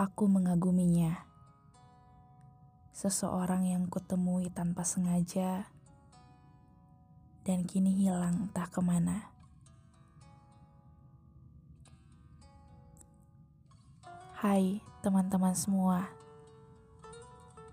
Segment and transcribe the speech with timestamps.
[0.00, 1.28] Aku mengaguminya.
[2.96, 5.68] Seseorang yang kutemui tanpa sengaja
[7.44, 9.28] dan kini hilang entah ke mana.
[14.40, 16.08] Hai teman-teman semua,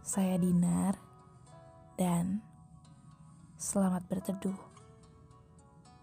[0.04, 1.00] saya Dinar
[1.96, 2.44] dan
[3.56, 4.60] selamat berteduh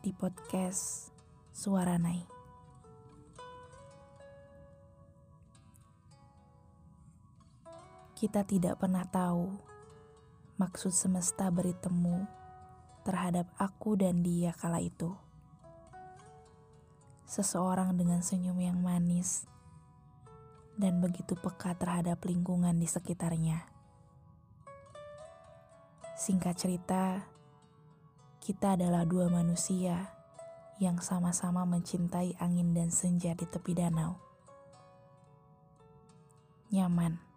[0.00, 1.12] di podcast
[1.52, 2.35] Suara Nai.
[8.16, 9.60] Kita tidak pernah tahu
[10.56, 12.24] maksud semesta beri temu
[13.04, 15.12] terhadap aku dan dia kala itu.
[17.28, 19.44] Seseorang dengan senyum yang manis
[20.80, 23.68] dan begitu peka terhadap lingkungan di sekitarnya.
[26.16, 27.20] Singkat cerita,
[28.40, 30.08] kita adalah dua manusia
[30.80, 34.16] yang sama-sama mencintai angin dan senja di tepi danau.
[36.72, 37.35] Nyaman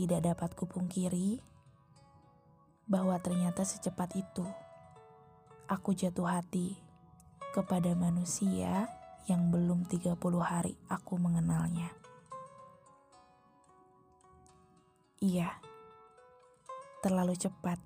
[0.00, 1.44] tidak dapat kupungkiri
[2.88, 4.48] bahwa ternyata secepat itu
[5.68, 6.80] aku jatuh hati
[7.52, 8.88] kepada manusia
[9.28, 11.92] yang belum 30 hari aku mengenalnya.
[15.20, 15.52] Iya,
[17.04, 17.76] terlalu cepat.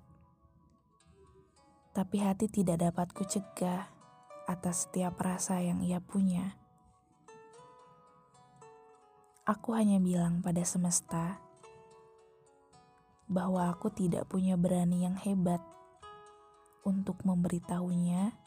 [1.91, 3.91] Tapi hati tidak dapat kucegah
[4.47, 6.55] atas setiap rasa yang ia punya.
[9.43, 11.44] Aku hanya bilang pada semesta,
[13.25, 15.61] bahwa aku tidak punya berani yang hebat
[16.85, 18.37] untuk memberitahunya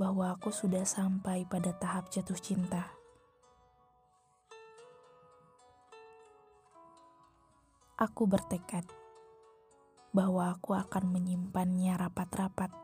[0.00, 2.90] bahwa aku sudah sampai pada tahap jatuh cinta.
[7.94, 8.82] Aku bertekad
[10.10, 12.74] bahwa aku akan menyimpannya rapat-rapat.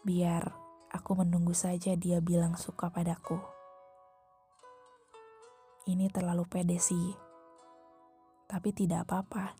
[0.00, 0.56] Biar
[0.88, 3.36] aku menunggu saja dia bilang suka padaku.
[5.84, 7.27] Ini terlalu pede sih
[8.48, 9.52] tapi tidak apa-apa.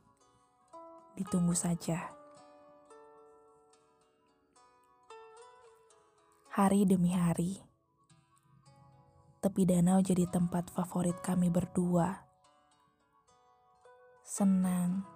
[1.14, 2.16] Ditunggu saja.
[6.56, 7.62] Hari demi hari,
[9.38, 12.26] tepi danau jadi tempat favorit kami berdua.
[14.26, 15.06] Senang,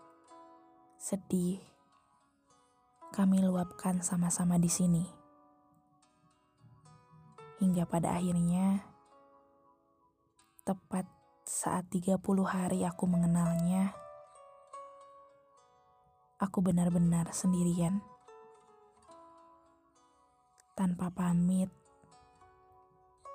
[1.03, 1.59] sedih,
[3.11, 5.05] kami luapkan sama-sama di sini.
[7.59, 8.87] Hingga pada akhirnya,
[10.63, 13.91] tepat saat 30 hari aku mengenalnya,
[16.39, 17.99] aku benar-benar sendirian.
[20.79, 21.69] Tanpa pamit,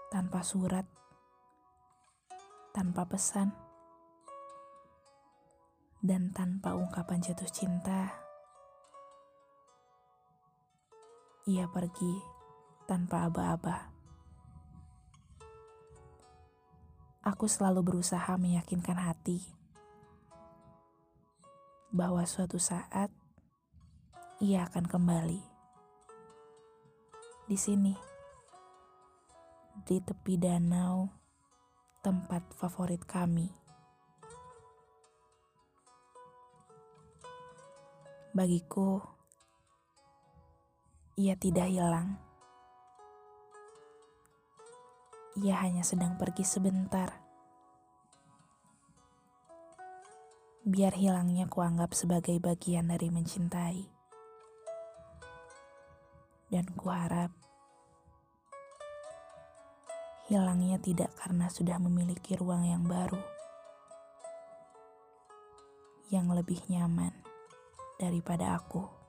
[0.08, 0.88] tanpa surat,
[2.72, 3.52] tanpa pesan,
[6.00, 8.16] dan tanpa ungkapan jatuh cinta.
[11.48, 12.24] Ia pergi
[12.88, 13.97] tanpa aba-aba.
[17.28, 19.44] Aku selalu berusaha meyakinkan hati
[21.92, 23.12] bahwa suatu saat
[24.40, 25.44] ia akan kembali.
[27.52, 27.92] Di sini,
[29.84, 31.12] di tepi danau,
[32.00, 33.52] tempat favorit kami.
[38.32, 39.04] Bagiku,
[41.20, 42.27] ia tidak hilang.
[45.38, 47.14] Ia hanya sedang pergi sebentar.
[50.66, 53.86] Biar hilangnya kuanggap sebagai bagian dari mencintai.
[56.50, 57.30] Dan kuharap
[60.28, 63.22] hilangnya tidak karena sudah memiliki ruang yang baru.
[66.10, 67.14] Yang lebih nyaman
[68.02, 69.07] daripada aku.